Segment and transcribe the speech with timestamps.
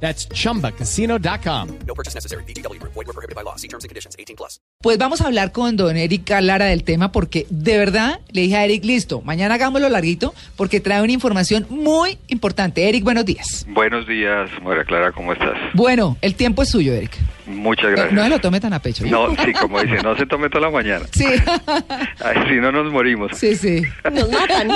[0.00, 1.68] That's chumbacasino.com.
[1.86, 2.44] No purchase necessary.
[2.44, 2.78] BGW.
[2.82, 3.56] Void were prohibited by law.
[3.56, 4.14] See terms and conditions.
[4.18, 4.60] 18 plus.
[4.82, 8.56] Pues vamos a hablar con don Eric Lara del tema porque de verdad le dije
[8.56, 12.88] a Eric, listo, mañana hagámoslo larguito porque trae una información muy importante.
[12.88, 13.64] Eric, buenos días.
[13.70, 15.54] Buenos días, María Clara, ¿cómo estás?
[15.74, 17.16] Bueno, el tiempo es suyo, Eric.
[17.46, 18.12] Muchas Eh, gracias.
[18.12, 19.04] No se lo tome tan a pecho.
[19.06, 19.10] ¿eh?
[19.10, 21.06] No, sí, como dice, no se tome toda la mañana.
[21.12, 21.24] Sí,
[22.20, 23.32] Ay, si no nos morimos.
[23.34, 23.82] sí, sí.
[24.12, 24.68] Nos matan.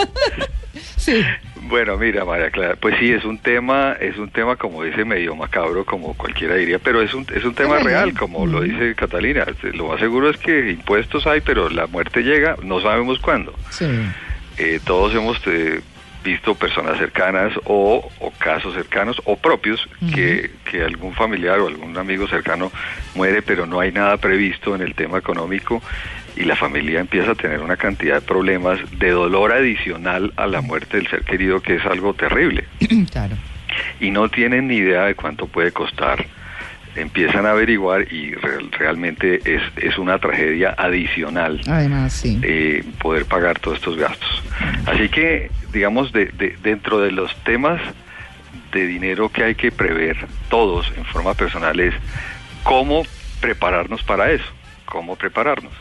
[0.97, 1.23] Sí.
[1.71, 5.37] Bueno, mira, María Clara, pues sí, es un tema, es un tema, como dice, medio
[5.37, 9.47] macabro, como cualquiera diría, pero es un, es un tema real, como lo dice Catalina.
[9.75, 13.55] Lo más seguro es que impuestos hay, pero la muerte llega, no sabemos cuándo.
[13.71, 13.87] Sí.
[14.59, 15.81] Eh, todos hemos eh,
[16.25, 21.97] visto personas cercanas o, o casos cercanos o propios que, que algún familiar o algún
[21.97, 22.73] amigo cercano
[23.15, 25.81] muere, pero no hay nada previsto en el tema económico
[26.37, 30.61] y la familia empieza a tener una cantidad de problemas de dolor adicional a la
[30.61, 32.65] muerte del ser querido, que es algo terrible.
[33.11, 33.37] Claro.
[34.01, 36.25] Y no tienen ni idea de cuánto puede costar.
[36.97, 42.41] Empiezan a averiguar y re- realmente es, es una tragedia adicional Además, sí.
[42.43, 44.43] eh, poder pagar todos estos gastos.
[44.87, 47.81] Así que, digamos, de, de- dentro de los temas
[48.73, 50.17] de dinero que hay que prever
[50.49, 51.95] todos en forma personal es
[52.65, 53.05] cómo
[53.41, 54.45] prepararnos para eso,
[54.85, 55.73] cómo prepararnos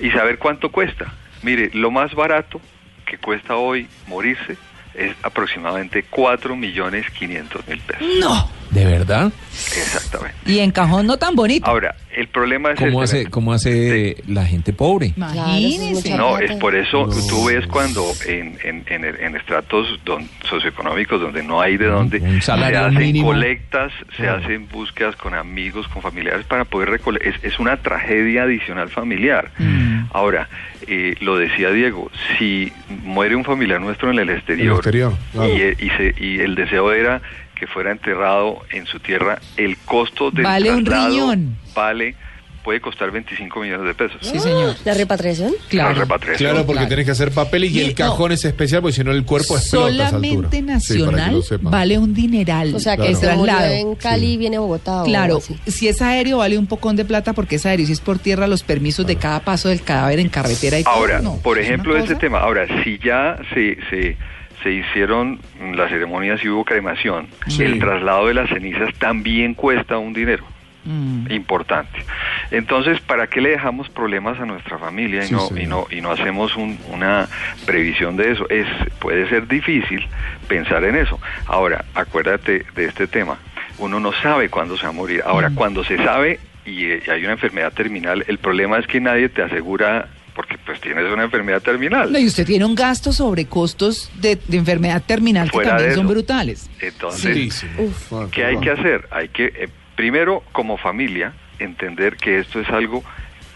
[0.00, 1.12] y saber cuánto cuesta.
[1.42, 2.60] Mire, lo más barato
[3.06, 4.56] que cuesta hoy morirse
[4.94, 8.06] es aproximadamente 4 millones 500 mil pesos.
[8.20, 8.48] No.
[8.70, 9.30] ¿De verdad?
[9.76, 10.36] Exactamente.
[10.46, 11.66] Y en cajón no tan bonito.
[11.68, 12.78] Ahora, el problema es...
[12.78, 15.12] ¿Cómo este, hace, cómo hace la gente pobre?
[15.16, 16.08] Imagínese.
[16.08, 17.26] Claro, No, es por eso No.
[17.28, 22.18] tú ves cuando en, en, en, en estratos don- socioeconómicos donde no hay de dónde
[22.18, 23.26] Un salario se hacen mínimo.
[23.28, 27.32] colectas, se hacen búsquedas con amigos, con familiares para poder recolectar.
[27.34, 29.50] Es, es una tragedia adicional familiar.
[29.58, 29.83] Mm.
[30.12, 30.48] Ahora,
[30.86, 32.72] eh, lo decía Diego, si
[33.04, 35.48] muere un familiar nuestro en el exterior, exterior, claro.
[35.56, 37.20] y, eh, y, se- y el deseo era
[37.54, 41.56] que fuera enterrado en su tierra, el costo del Vale un riñón.
[41.74, 42.14] vale
[42.64, 44.16] puede costar 25 millones de pesos.
[44.22, 44.74] Sí, señor.
[44.84, 45.52] ¿La repatriación?
[45.52, 46.00] La Claro.
[46.00, 46.50] repatriación.
[46.50, 46.88] Claro, porque Claro.
[46.88, 49.56] tenés que hacer papel y, Y- el cajón es especial porque si no el cuerpo
[49.56, 50.28] explota a esa altura.
[50.28, 52.74] Solamente Sí, nacional vale un dineral.
[52.74, 53.14] O sea, que Claro.
[53.14, 53.72] el traslado.
[53.72, 55.02] en Cali viene a Bogotá.
[55.02, 55.56] o Claro, así.
[55.66, 58.46] si es aéreo vale un pocón de plata porque es aéreo, si es por tierra
[58.46, 61.94] los permisos de cada paso del cadáver en carretera y todo, Ahora, no, por ejemplo,
[61.96, 62.38] este cosa- tema.
[62.38, 64.16] Ahora, si ya se, se,
[64.62, 65.38] se hicieron
[65.76, 70.44] las ceremonias y hubo cremación, el traslado de las cenizas también cuesta un dinero
[70.84, 71.30] Mm.
[71.30, 72.04] importante.
[72.50, 76.00] Entonces, ¿para qué le dejamos problemas a nuestra familia y Sí, no y no y
[76.00, 77.28] no hacemos un- una
[77.66, 78.48] previsión de eso?
[78.50, 78.66] Es
[78.98, 80.06] puede ser difícil
[80.48, 81.18] pensar en eso.
[81.46, 83.38] Ahora, acuérdate de este tema.
[83.78, 85.22] Uno no sabe cuándo se va a morir.
[85.24, 89.28] Ahora, cuando se sabe y, eh, hay una enfermedad terminal, el problema es que nadie
[89.28, 92.10] te asegura porque pues tienes una enfermedad terminal.
[92.12, 96.08] No, y usted tiene un gasto sobre costos de, de enfermedad terminal que también son
[96.08, 96.68] brutales.
[96.80, 97.64] Entonces.
[98.12, 99.06] Ah, ¿Qué hay que hacer?
[99.10, 103.04] Hay que, eh, primero, como familia, entender que esto es algo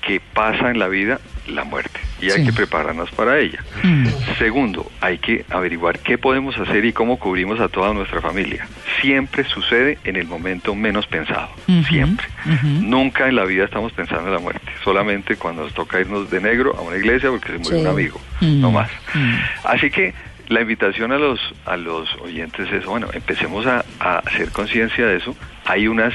[0.06, 1.18] que pasa en la vida,
[1.48, 2.46] la muerte, y hay Sí.
[2.46, 3.62] que prepararnos para ella.
[3.82, 4.06] Mm.
[4.38, 8.66] Segundo, hay que averiguar qué podemos hacer y cómo cubrimos a toda nuestra familia.
[9.02, 11.50] Siempre sucede en el momento menos pensado,
[11.88, 12.26] siempre.
[12.62, 16.40] Nunca en la vida estamos pensando en la muerte, solamente cuando nos toca irnos de
[16.40, 17.84] negro a una iglesia porque se murió Sí.
[17.84, 18.60] un amigo, Mm.
[18.60, 18.90] no más.
[19.14, 19.34] Mm.
[19.64, 20.14] Así que
[20.48, 25.16] la invitación a los a los oyentes es, bueno, empecemos a, a hacer conciencia de
[25.16, 25.36] eso.
[25.66, 26.14] Hay unas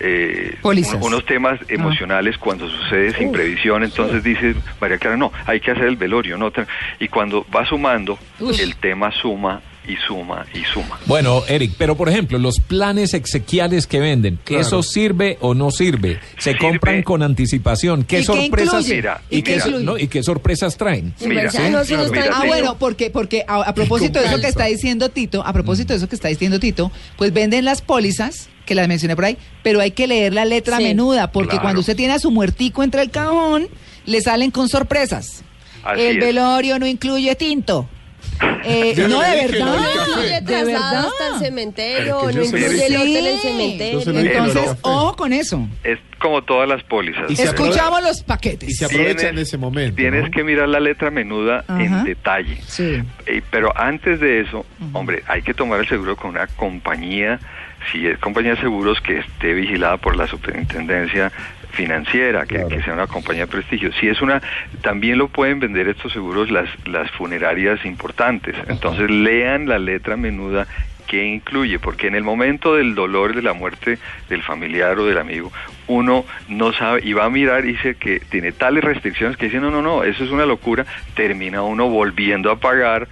[0.00, 0.56] eh,
[0.98, 5.70] un- unos temas emocionales cuando sucede sin previsión, entonces dice María Clara, no, hay que
[5.70, 6.50] hacer el velorio, no
[7.00, 8.54] y cuando va sumando, Uy.
[8.60, 10.98] el tema suma y suma y suma.
[11.06, 14.62] Bueno, Eric, pero por ejemplo, los planes exequiales que venden, Claro.
[14.62, 16.18] ¿eso sirve o no sirve?
[16.38, 16.58] Se Sirve.
[16.58, 18.04] compran con anticipación.
[18.04, 18.94] ¿Qué ¿Y qué sorpresas incluye?
[18.96, 21.14] Mira, y, ¿Y qué qué, no, y qué sorpresas traen?
[21.20, 24.64] En Mira, no mira, Ah, bueno, porque, porque a, a propósito de eso que está
[24.66, 28.74] diciendo Tito, a propósito de eso que está diciendo Tito, pues venden las pólizas, que
[28.74, 30.82] las mencioné por ahí, pero hay que leer la letra Sí.
[30.82, 31.62] menuda, porque Claro.
[31.62, 33.68] cuando usted tiene a su muertico entre el cajón,
[34.04, 35.44] le salen con sorpresas.
[35.84, 36.24] Así el es.
[36.24, 37.88] velorio no incluye tinto.
[38.64, 39.66] Eh, no, de verdad.
[39.66, 41.06] no, incluye de traslado verdad.
[41.06, 44.00] hasta el cementerio, no incluye el hotel en el cementerio.
[44.04, 45.68] Entonces, ojo con eso.
[45.84, 47.30] Es como todas las pólizas.
[47.30, 48.76] Y se Escuchamos los Y paquetes.
[48.76, 49.96] se aprovechan Tienes- de ese momento.
[49.96, 50.30] Tienes ¿no?
[50.30, 51.80] que mirar la letra menuda Ajá.
[51.82, 52.58] en detalle.
[52.66, 53.02] Sí.
[53.26, 57.38] Eh, pero antes de eso, hombre, hay que tomar el seguro con una compañía,
[57.92, 61.30] si es compañía de seguros que esté vigilada por la Superintendencia
[61.70, 62.68] financiera, que, Claro.
[62.68, 63.92] que sea una compañía de prestigio.
[63.92, 64.40] Si es una,
[64.80, 68.56] también lo pueden vender estos seguros las, las funerarias importantes.
[68.68, 70.66] Entonces lean la letra menuda
[71.06, 73.98] que incluye, porque en el momento del dolor de la muerte
[74.28, 75.52] del familiar o del amigo,
[75.86, 79.60] uno no sabe y va a mirar y dice que tiene tales restricciones que dice,
[79.60, 80.84] no, no, no, eso es una locura,
[81.14, 83.06] termina uno volviendo a pagar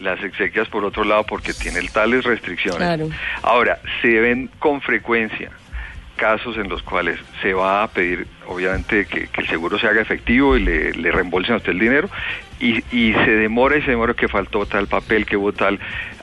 [0.00, 2.78] las exequias por otro lado porque tiene tales restricciones.
[2.78, 3.08] Claro.
[3.42, 5.50] Ahora, se ven con frecuencia
[6.16, 10.00] casos en los cuales se va a pedir, obviamente, que, que el seguro se haga
[10.02, 12.10] efectivo y le, le reembolsen a usted el dinero,
[12.58, 15.78] y, y se demora y se demora que faltó tal papel, que hubo tal.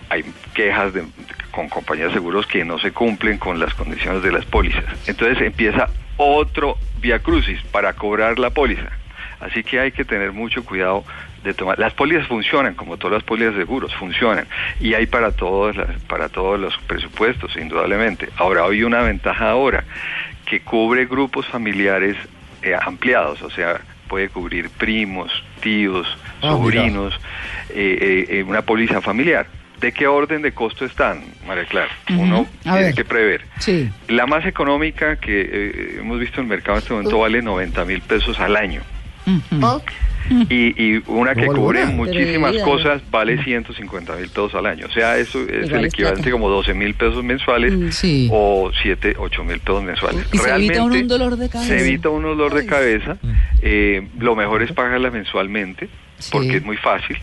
[0.10, 1.06] Hay quejas de-
[1.52, 4.84] con compañías de seguros que no se cumplen con las condiciones de las pólizas.
[5.08, 5.88] Entonces empieza
[6.18, 8.90] otro via crucis para cobrar la póliza.
[9.40, 11.06] Así que hay que tener mucho cuidado
[11.46, 11.80] de tomar.
[11.80, 14.46] Las pólizas funcionan, como todas las pólizas de seguros, funcionan.
[14.80, 18.30] Y hay para todos, las, para todos los presupuestos, indudablemente.
[18.38, 19.84] Ahora, hay una ventaja ahora,
[20.46, 22.18] que cubre grupos familiares
[22.62, 25.32] eh, ampliados, o sea, puede cubrir primos,
[25.62, 26.08] tíos,
[26.42, 27.14] Ah, sobrinos,
[27.70, 27.98] eh,
[28.30, 29.48] eh, eh, una póliza familiar.
[29.80, 31.90] ¿De qué orden de costo están, María Clara?
[32.10, 32.94] Uno A tiene ver.
[32.96, 33.46] que prever.
[33.60, 33.90] Sí.
[34.08, 37.84] La más económica que eh, hemos visto en el mercado en este momento vale 90
[37.86, 38.82] mil pesos al año.
[39.62, 39.80] Ah,
[40.50, 44.88] Y, y una que cubre muchísimas cosas vale 150 mil pesos al año.
[44.88, 47.92] O sea, eso es Igual el equivalente como 12 mil pesos mensuales Mm.
[47.92, 48.30] Sí.
[48.32, 50.26] o 7, 8 mil pesos mensuales.
[50.32, 51.68] Y se evita un dolor de cabeza.
[51.70, 52.68] Se evita un dolor de Ay.
[52.68, 53.18] cabeza.
[53.62, 56.30] Eh, lo mejor es pagarla mensualmente Sí.
[56.32, 57.18] porque es muy fácil.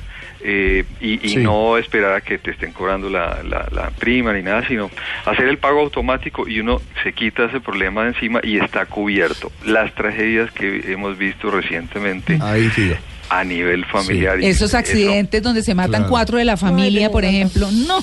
[0.45, 1.37] Eh, y y Sí.
[1.39, 4.91] no esperar a que te estén cobrando la, la, la prima ni nada, sino
[5.25, 9.51] hacer el pago automático y uno se quita ese problema de encima y está cubierto.
[9.65, 12.71] Las tragedias que hemos visto recientemente ahí
[13.29, 14.39] a nivel familiar.
[14.41, 16.09] Esos eso, accidentes donde se matan Claro.
[16.11, 18.01] cuatro de la familia, por ejemplo, no.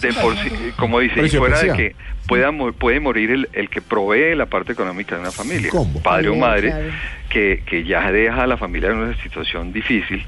[0.00, 1.94] de por sí, como dice, y fuera de que
[2.26, 6.00] pueda puede morir el, el que provee la parte económica de una familia, ¿Cómo?
[6.00, 6.86] padre o madre, claro.
[7.28, 10.24] que, que ya deja a la familia en una situación difícil.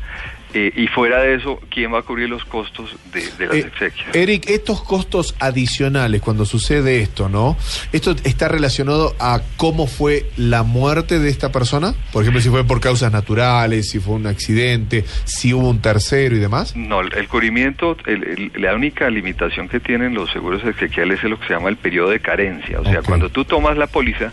[0.55, 3.71] Eh, y fuera de eso, ¿quién va a cubrir los costos de, de las Eh,
[3.73, 4.15] exequias?
[4.15, 7.57] Eric, estos costos adicionales cuando sucede esto, ¿no?
[7.93, 11.95] ¿Esto está relacionado a cómo fue la muerte de esta persona?
[12.13, 16.37] Por ejemplo, si fue por causas naturales, si fue un accidente, si hubo un tercero
[16.37, 16.77] y demás.
[16.77, 21.39] No, el cubrimiento, el- el- la única limitación que tienen los seguros exequiales es lo
[21.41, 22.81] que se llama el periodo de carencia.
[22.81, 24.33] O sea, cuando tú tomas la póliza,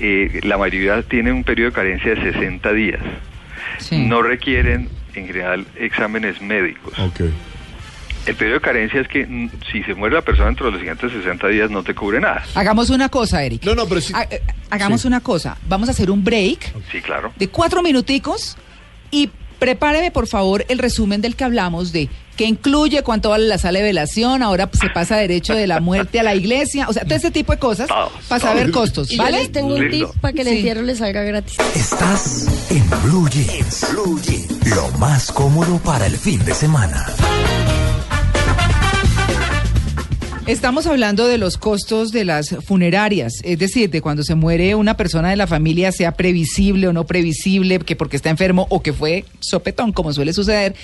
[0.00, 3.00] eh, la mayoría tiene un periodo de carencia de 60 días.
[3.78, 4.04] Sí.
[4.06, 6.98] No requieren, en general, exámenes médicos.
[6.98, 7.20] Ok.
[8.26, 10.80] El periodo de carencia es que mm, si se muere la persona dentro de los
[10.80, 12.44] siguientes 60 días no te cubre nada.
[12.54, 13.64] Hagamos una cosa, Eric.
[13.64, 14.12] No, no, pero sí.
[14.14, 15.08] Ha- eh, Hagamos Sí.
[15.08, 15.56] una cosa.
[15.66, 17.32] Vamos a hacer un break Sí, claro.
[17.36, 18.56] de cuatro minuticos
[19.10, 23.58] y prepáreme, por favor, el resumen del que hablamos de qué incluye, cuánto vale la
[23.58, 27.04] sala de velación, ahora se pasa derecho de la muerte a la iglesia, o sea,
[27.04, 27.88] todo ese tipo de cosas
[28.28, 29.38] para saber costos, Y yo ¿vale?
[29.38, 30.12] les tengo un Listo.
[30.12, 30.56] tip para que el Sí.
[30.58, 31.56] entierro les salga gratis.
[31.74, 33.86] Estás en Blue Jeans.
[33.90, 34.66] Blue Jeans.
[34.76, 37.06] Lo más cómodo para el fin de semana.
[40.48, 44.96] Estamos hablando de los costos de las funerarias, es decir, de cuando se muere una
[44.96, 48.94] persona de la familia, sea previsible o no previsible, que porque está enfermo o que
[48.94, 50.74] fue sopetón, como suele suceder,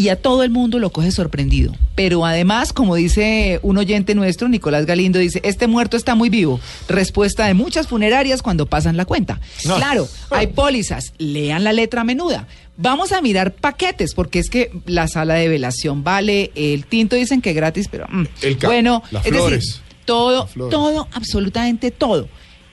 [0.00, 1.74] y a todo el mundo lo coge sorprendido.
[1.94, 6.58] Pero además, como dice un oyente nuestro, Nicolás Galindo, dice, este muerto está muy vivo.
[6.88, 9.40] Respuesta de muchas funerarias cuando pasan la cuenta.
[9.66, 9.76] No.
[9.76, 12.48] Claro, hay pólizas, lean la letra menuda.
[12.78, 17.42] Vamos a mirar paquetes, porque es que la sala de velación vale, el tinto dicen
[17.42, 19.64] que gratis, pero mm, El bueno, las es flores.
[19.66, 22.26] decir, todo, todo, absolutamente todo.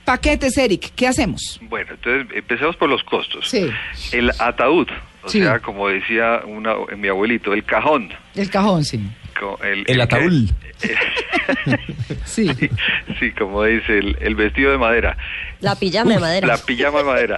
[0.06, 1.60] Paquetes, Eric, ¿qué hacemos?
[1.68, 3.50] Bueno, entonces empecemos por los costos.
[3.50, 3.66] Sí.
[4.12, 4.86] El ataúd,
[5.28, 5.40] o Sí.
[5.40, 8.10] sea, como decía una, mi abuelito, el cajón.
[8.34, 9.00] El cajón, sí.
[9.62, 10.50] El, El ataúd.
[12.24, 12.48] Sí.
[13.18, 15.16] sí, como dice, el, el vestido de madera.
[15.60, 16.46] La pijama de madera.
[16.46, 17.36] La pijama de madera.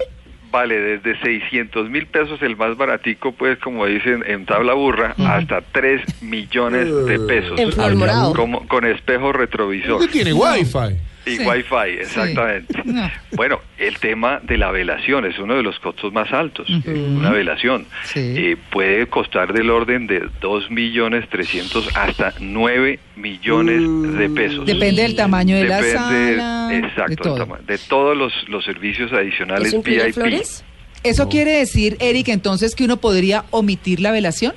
[0.51, 5.61] Vale desde 600 mil pesos el más baratico, pues como dicen en tabla burra, hasta
[5.61, 7.57] 3 millones de pesos.
[7.57, 8.33] En flor morado.
[8.33, 10.01] Como, con espejo retrovisor.
[10.01, 10.97] ¿Qué tiene Wi-Fi?
[11.25, 11.43] Y Sí.
[11.45, 12.73] Wi-Fi, exactamente.
[12.85, 13.09] No.
[13.33, 16.67] Bueno, el tema de la velación es uno de los costos más altos.
[16.69, 18.19] Eh, Una velación Sí.
[18.37, 23.81] eh, puede costar del orden de 2 millones 300 hasta 9 millones
[24.17, 24.65] de pesos.
[24.65, 26.69] Depende del tamaño de la Depende, sala.
[26.73, 27.57] exacto, de el todo.
[27.67, 30.13] de todos los, los servicios adicionales ¿Eso VIP.
[30.13, 30.63] flores?
[31.03, 34.53] ¿Eso quiere decir, Eric, entonces que uno podría omitir la velación?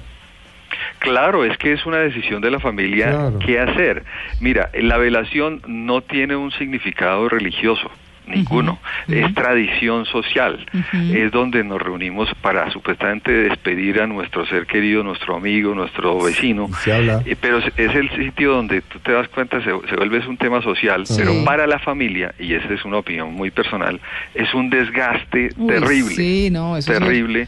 [0.99, 3.38] Claro, es que es una decisión de la familia Claro.
[3.45, 4.04] qué hacer.
[4.40, 7.90] Mira, la velación no tiene un significado religioso.
[8.26, 8.78] Ninguno.
[9.07, 10.64] Es tradición social.
[11.12, 16.69] Es donde nos reunimos para supuestamente despedir a nuestro ser querido, nuestro amigo, nuestro vecino.
[16.71, 17.21] Y se habla.
[17.26, 20.62] Eh, pero es el sitio donde tú te das cuenta, se, se vuelve un tema
[20.62, 21.16] social, Sí.
[21.19, 24.00] pero para la familia, y esa es una opinión muy personal,
[24.35, 27.47] es un desgaste Uy, terrible sí, no, eso es terrible.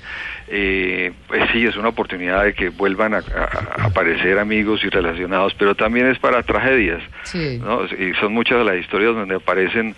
[0.49, 4.89] Eh, pues sí, es una oportunidad de que vuelvan a, a- a aparecer amigos y
[4.89, 7.03] relacionados, pero también es para tragedias.
[7.25, 7.59] Sí.
[7.59, 7.85] ¿no?
[7.87, 9.97] Y son muchas de las historias donde aparecen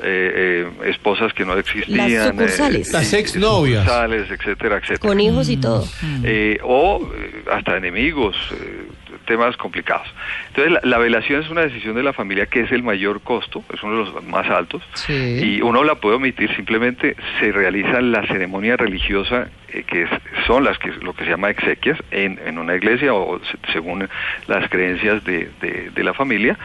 [0.00, 1.96] eh, eh, esposas que no existían.
[2.12, 2.88] Las sucursales.
[2.88, 3.84] eh, Las exnovias.
[4.30, 4.98] etcétera, etcétera.
[5.00, 5.84] Con hijos y todo.
[6.22, 8.86] Eh, o eh, hasta enemigos, eh,
[9.28, 10.08] temas complicados.
[10.48, 13.62] Entonces, la, la velación es una decisión de la familia que es el mayor costo,
[13.72, 15.12] es uno de los más altos, Sí.
[15.58, 20.10] y uno la puede omitir, simplemente se realiza la ceremonia religiosa, eh, que es-
[20.46, 24.08] son las que lo que se llama exequias, en, en una iglesia o se- según
[24.48, 26.58] las creencias de, de- de la familia,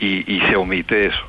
[0.00, 1.24] y, y se omite eso.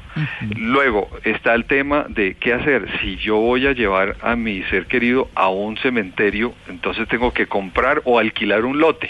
[0.55, 2.87] Luego está el tema de qué hacer.
[3.01, 7.45] Si yo voy a llevar a mi ser querido a un cementerio, entonces tengo que
[7.45, 9.09] comprar o alquilar un lote.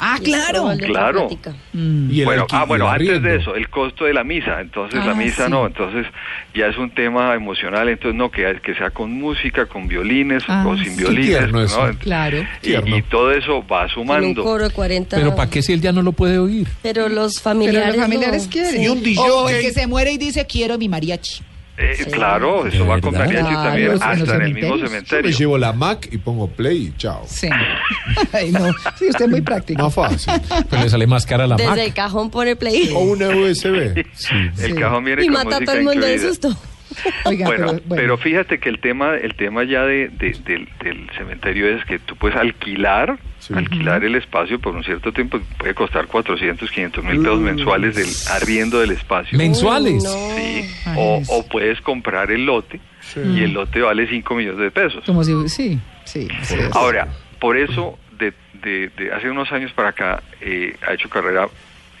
[0.00, 0.70] Ah, claro.
[0.78, 1.28] Claro.
[1.28, 1.54] plática.
[1.74, 4.60] Y el bueno, ah, bueno, antes de eso, el costo de la misa.
[4.60, 5.50] Entonces la Ah, misa sí.
[5.50, 6.06] no, entonces
[6.54, 7.88] ya es un tema emocional.
[7.88, 10.98] Entonces no, que, que sea con música, con violines Ah, o sin sí.
[10.98, 11.50] violines.
[11.52, 11.68] ¿no?
[11.98, 12.44] Claro.
[12.62, 14.42] Y, y todo eso va sumando.
[14.42, 15.16] coro de 40.
[15.16, 16.68] Pero ¿para qué si él ya no lo puede oír?
[16.82, 17.88] Pero los Pero familiares.
[17.96, 18.50] los familiares no.
[18.50, 18.70] quieren.
[18.72, 18.82] Sí.
[18.84, 19.20] Y un DJ.
[19.30, 21.42] O el que se muere y dice, quiero mi mariachi.
[21.80, 22.10] Eh, Sí.
[22.10, 24.78] Claro, eso va con mariachi Claro, también, en los hasta en el mismo cementerios.
[24.78, 25.38] Yo me cementerio.
[25.38, 27.24] llevo la Mac y pongo play y chao.
[27.28, 27.48] Sí.
[28.32, 28.66] Ay, no.
[28.98, 29.82] Sí, usted es muy práctico.
[29.84, 30.32] Más fácil.
[30.68, 31.78] Pero le sale más cara a la Desde Mac.
[31.78, 32.90] el cajón pone play.
[32.94, 34.04] O una USB.
[34.14, 34.34] Sí.
[34.34, 34.72] El Sí.
[34.74, 36.28] cajón viene Y con mata a todo el mundo de incluida.
[36.30, 36.56] susto.
[37.24, 41.68] Oiga, bueno, pero, fíjate que el tema, el tema ya de, de- del, del cementerio
[41.68, 43.54] es que tú puedes alquilar, Sí.
[43.54, 47.44] alquilar el espacio por un cierto tiempo, puede costar 400, 500 mil pesos Mm.
[47.44, 49.38] mensuales del arriendo del espacio.
[49.38, 50.02] Mensuales.
[50.02, 52.80] Sí, Ay, o, es- o puedes comprar el lote
[53.16, 55.04] y el lote vale 5 millones de pesos.
[55.06, 56.28] Como si, sí, sí.
[56.72, 61.48] Ahora, por eso, de, de- de hace unos años para acá, eh, ha hecho carrera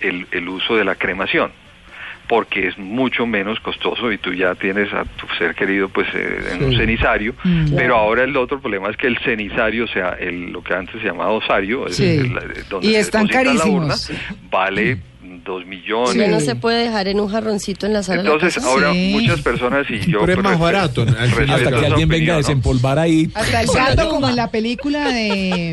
[0.00, 1.52] el, el uso de la cremación,
[2.28, 6.40] porque es mucho menos costoso y tú ya tienes a tu ser querido pues eh,
[6.52, 7.74] en un cenizario, Mm.
[7.76, 11.00] pero ahora el otro problema es que el cenizario, o sea, el, lo que antes
[11.00, 12.04] se llamaba osario, es Sí.
[12.18, 14.12] el- donde Y se están deposita la urna, carísimos.
[14.50, 14.98] vale
[15.44, 16.28] dos millones.
[16.30, 18.68] No se puede dejar en un jarroncito en la sala de la Entonces, casa.
[18.74, 19.10] ahora Sí.
[19.12, 20.20] muchas personas y yo...
[20.20, 21.02] Pero es más barato.
[21.02, 23.30] Hasta que alguien venga a desempolvar ahí.
[23.34, 25.72] Hasta el gato, como en la película de,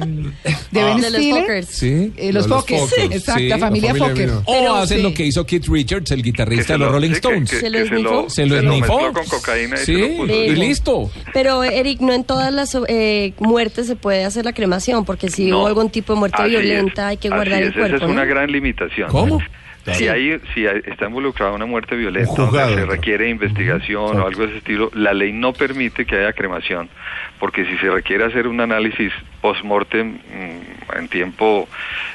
[0.71, 1.63] de Ben de los Stiller.
[1.65, 2.13] Sí.
[2.17, 2.93] Eh, los Los Fockers.
[3.11, 4.29] Exacto, Sí, la la familia Fokker.
[4.29, 5.03] O Pero hacen sí.
[5.03, 7.49] lo que hizo Keith Richards, el guitarrista de los lo- Rolling sí, que- Stones.
[7.49, 8.29] que- Se lo que se lo, esnifó.
[8.29, 9.13] Se lo esnifó.
[9.13, 11.11] con cocaína y Sí, y listo.
[11.33, 15.45] Pero, Eric, no en todas las eh, muertes se puede hacer la cremación, porque si
[15.45, 15.59] No.
[15.59, 17.95] hubo algún tipo de muerte violenta, hay que guardar el cuerpo.
[17.97, 19.09] Esa es una gran limitación.
[19.09, 19.39] ¿Cómo?
[19.93, 24.19] Si, hay, si hay- está involucrada una muerte violenta, Un juzgado, donde se requiere investigación
[24.19, 26.89] o algo de ese estilo, la ley no permite que haya cremación,
[27.39, 31.69] porque si se requiere hacer un análisis post-mortem mm, en tiempo,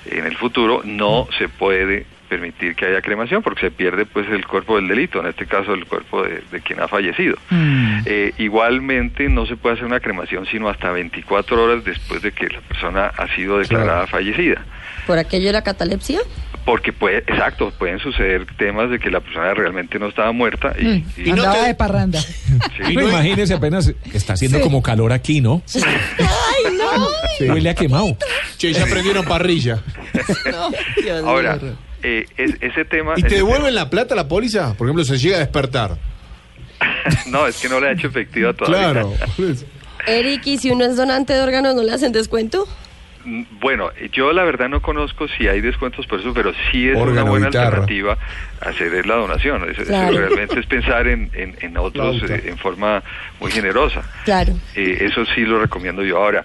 [0.06, 4.46] en el futuro, no se puede permitir que haya cremación porque se pierde pues el
[4.46, 7.36] cuerpo del delito, en este caso el cuerpo de, de quien ha fallecido.
[7.50, 8.02] Mm.
[8.06, 12.48] Eh, igualmente no se puede hacer una cremación sino hasta 24 horas después de que
[12.48, 14.62] la persona ha sido declarada fallecida.
[15.06, 16.20] ¿Por aquello de la catalepsia?
[16.64, 20.84] Porque puede, exacto, pueden suceder temas de que la persona realmente no estaba muerta y,
[20.84, 22.20] Mm, y- Andaba de parranda.
[22.20, 22.38] sí.
[22.94, 24.64] Pero imagínese apenas, está haciendo Sí.
[24.64, 25.62] como calor aquí, ¿no?
[25.74, 25.82] ¡Ay,
[26.18, 26.26] no!
[27.38, 27.48] Sí.
[27.48, 28.16] Huele a quemado.
[28.58, 29.82] Che, ya prendieron parrilla.
[31.02, 31.58] Dios Ahora,
[32.02, 33.14] eh, es- ese tema...
[33.16, 34.74] ¿Y te devuelven la plata la póliza?
[34.74, 35.96] Por ejemplo, se llega a despertar.
[37.26, 38.92] no, es que no le ha hecho efectiva todavía.
[38.92, 39.14] Claro.
[40.06, 42.66] Eric, ¿y si uno es donante de órganos, no le hacen descuento?
[43.24, 46.96] Mm, Bueno, yo la verdad no conozco si hay descuentos por eso, pero sí es
[46.96, 47.66] una buena guitarra.
[47.66, 48.16] alternativa
[48.60, 49.62] hacer la donación.
[49.70, 50.16] Eso, eso Claro.
[50.18, 53.02] realmente es pensar en, en, en otros eh, en forma
[53.40, 54.02] muy generosa.
[54.24, 54.54] Claro.
[54.74, 56.16] Eh, eso sí lo recomiendo yo.
[56.18, 56.44] Ahora,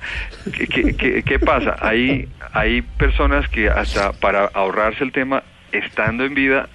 [0.54, 1.76] ¿qué, qué, qué- qué pasa?
[1.82, 6.68] Hay, hay personas que hasta para ahorrarse el tema, estando en vida,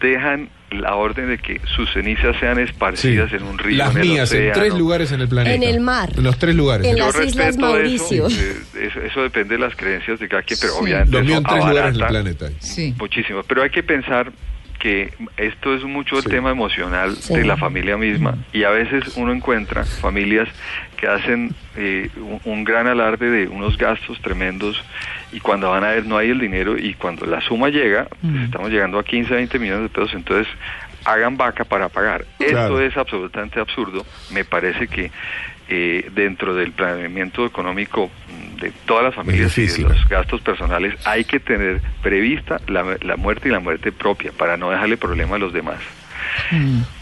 [0.00, 0.48] dejan
[0.80, 3.78] la orden de que sus cenizas sean esparcidas en un río.
[3.78, 4.60] Las en el mías, en océano.
[4.60, 5.54] tres lugares en el planeta.
[5.54, 6.10] En el mar.
[6.16, 6.86] En los tres lugares.
[6.86, 8.26] En Yo las Islas Mauricio.
[8.26, 10.78] Eso, eh, eso, eso depende de las creencias de cada quien, pero Sí.
[10.82, 12.46] obviamente Los míos en tres lugares en el planeta.
[12.60, 12.94] Sí.
[12.98, 13.42] muchísimo.
[13.46, 14.32] Pero hay que pensar
[14.82, 16.28] que esto es mucho el Sí.
[16.30, 17.34] tema emocional Sí.
[17.34, 20.48] de la familia misma y a veces uno encuentra familias
[20.96, 24.82] que hacen eh, un, un gran alarde de unos gastos tremendos
[25.32, 28.32] y cuando van a ver no hay el dinero y cuando la suma llega, pues
[28.32, 28.44] Mm.
[28.46, 30.52] estamos llegando a 15, 20 millones de pesos, entonces
[31.04, 32.24] hagan vaca para pagar.
[32.38, 32.58] Claro.
[32.62, 34.04] Esto es absolutamente absurdo.
[34.32, 35.12] Me parece que
[35.74, 40.94] eh, dentro del planeamiento económico mm, de todas las familias y de los gastos personales
[41.06, 45.36] hay que tener prevista la, la muerte y la muerte propia para no dejarle problema
[45.36, 45.78] a los demás.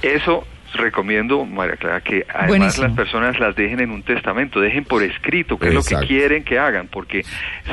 [0.02, 2.86] Eso recomiendo, María Clara, que además Buenísimo.
[2.86, 6.44] las personas las dejen en un testamento, dejen por escrito qué es lo que quieren
[6.44, 7.24] que hagan, porque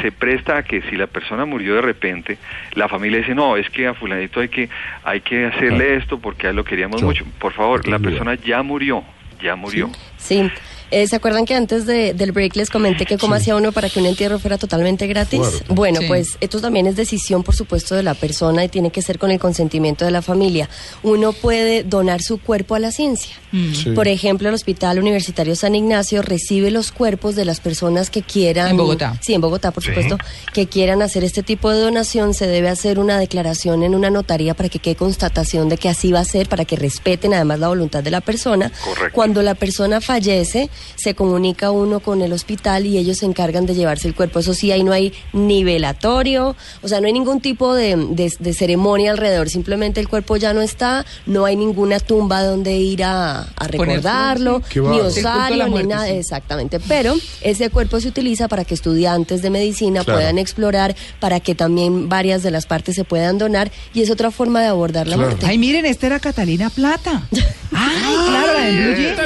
[0.02, 2.40] se presta a que si la persona murió de repente,
[2.74, 4.68] la familia dice, no, es que a fulanito hay que,
[5.04, 7.24] hay que hacerle esto porque a él lo queríamos mucho.
[7.38, 9.04] Por favor, la persona ya murió,
[9.40, 9.92] ya murió.
[10.18, 10.50] Sí.
[10.92, 13.90] Eh, ¿Se acuerdan que antes de- del break les comenté que cómo hacía uno para
[13.90, 15.40] que un entierro fuera totalmente gratis?
[15.42, 15.66] Fuerte.
[15.74, 16.08] Bueno, Sí.
[16.08, 19.32] pues esto también es decisión, por supuesto, de la persona y tiene que ser con
[19.32, 20.70] el consentimiento de la familia.
[21.04, 23.36] Uno puede donar su cuerpo a la ciencia.
[23.52, 23.92] Sí.
[23.92, 28.72] Por ejemplo, el Hospital Universitario San Ignacio recibe los cuerpos de las personas que quieran.
[28.72, 29.18] En Bogotá.
[29.22, 29.90] Sí, en Bogotá, por Sí.
[29.90, 30.18] supuesto,
[30.54, 32.34] que quieran hacer este tipo de donación.
[32.34, 36.12] Se debe hacer una declaración en una notaría para que quede constatación de que así
[36.12, 38.72] va a ser, para que respeten además la voluntad de la persona.
[38.84, 39.12] Correcto.
[39.14, 43.76] Cuando la persona fallece, se comunica uno con el hospital y ellos se encargan de
[43.76, 44.40] llevarse el cuerpo.
[44.40, 48.34] Eso sí, ahí no hay ni velatorio, o sea, no hay ningún tipo de, de-
[48.40, 49.50] de ceremonia alrededor.
[49.50, 55.00] Simplemente el cuerpo ya no está, no hay ninguna tumba donde ir a, recordarlo, ni
[55.00, 56.08] osario, ni nada.
[56.08, 56.14] sí.
[56.14, 56.80] Exactamente.
[56.80, 60.20] Pero ese cuerpo se utiliza para que estudiantes de medicina Claro.
[60.20, 64.32] puedan explorar, para que también varias de las partes se puedan donar y es otra
[64.32, 65.30] forma de abordar la Claro.
[65.32, 65.46] muerte.
[65.48, 67.28] Ay, miren, esta era Catalina Plata.
[67.80, 69.18] Ay, claro, la de Blue Jeans.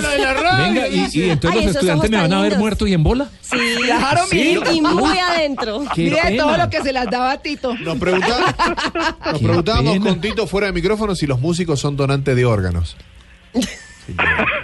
[0.59, 2.59] Venga, y, y entonces Ay, los esos estudiantes me van a ver lindos.
[2.59, 3.29] muerto y en bola.
[3.41, 5.83] Sí, Claro, sí, y muy adentro.
[5.95, 6.43] Qué Mire pena.
[6.43, 7.75] todo lo que se las daba a Tito.
[7.77, 8.37] Nos, pregunta-
[9.25, 10.05] nos Qué preguntábamos pena.
[10.05, 12.97] con Tito fuera de micrófono si los músicos son donantes de órganos.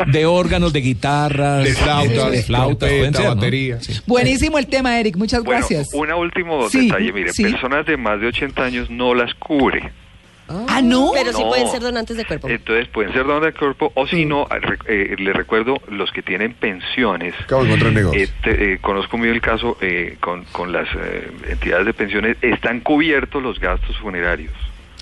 [0.07, 3.35] De órganos, de guitarras, De flautas, de flautas, pueden trompeta, ser, ¿no?
[3.35, 3.79] batería.
[3.81, 3.93] Sí.
[4.05, 5.15] Buenísimo el tema, Eric.
[5.15, 5.89] Muchas Bueno, gracias.
[5.93, 7.43] un último Sí, detalle, mire, sí.
[7.43, 9.91] personas de más de 80 años no las cubre.
[10.49, 11.11] Ah, no.
[11.13, 11.49] Pero sí No.
[11.49, 12.47] pueden ser donantes de cuerpo.
[12.49, 16.21] Entonces pueden ser donantes de cuerpo o si no, re- eh, les recuerdo los que
[16.21, 17.33] tienen pensiones.
[18.13, 21.93] Eh, te- eh, conozco muy bien el caso eh, con, con las eh, entidades de
[21.93, 24.53] pensiones, están cubiertos los gastos funerarios.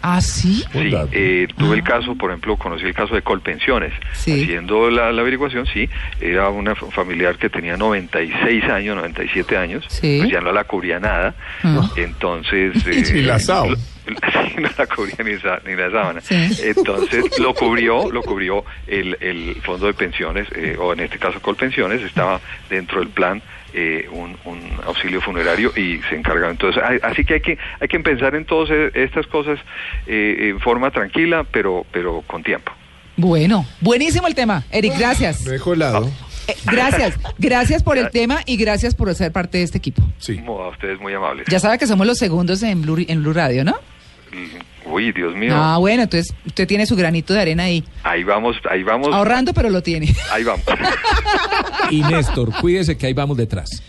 [0.07, 0.63] Ah, sí.
[0.71, 3.91] Sí, eh, tuve el caso, por ejemplo, conocí el caso de Colpensiones.
[4.13, 4.43] Sí.
[4.43, 5.89] Haciendo la, la averiguación, sí,
[6.21, 10.17] era una familiar que tenía 96 años, 97 años, Sí.
[10.19, 11.33] pues ya no la cubría nada.
[11.63, 11.89] Ah.
[11.97, 12.75] Entonces...
[12.87, 13.75] eh, Ni la sábana.
[14.59, 16.21] no la cubría ni, sa- ni la sábana.
[16.21, 16.35] Sí.
[16.63, 21.41] Entonces lo cubrió, lo cubrió el, el fondo de pensiones, eh, o en este caso
[21.41, 23.41] Colpensiones, estaba dentro del plan
[23.73, 26.81] eh, un, un auxilio funerario y se encargaba entonces.
[26.81, 29.59] a- Así que hay que hay que pensar en todas eh, estas cosas
[30.07, 32.71] eh, en forma tranquila, pero pero con tiempo.
[33.17, 34.63] Bueno, buenísimo el tema.
[34.71, 35.45] Eric, gracias.
[35.45, 36.09] Me dejó helado.
[36.47, 37.17] Eh, gracias.
[37.39, 40.01] Gracias por el tema y gracias por ser parte de este equipo.
[40.19, 40.35] Sí.
[40.37, 41.47] Como a ustedes muy amables.
[41.49, 43.75] Ya sabe que somos los segundos en Blue, en Blue Radio, ¿no?
[44.85, 45.53] Uy, Dios mío.
[45.55, 47.83] Ah, bueno, entonces usted tiene su granito de arena ahí.
[48.03, 49.13] Ahí vamos, ahí vamos.
[49.13, 50.13] Ahorrando, pero lo tiene.
[50.31, 50.65] Ahí vamos.
[51.91, 53.83] Y Néstor, cuídese que ahí vamos detrás.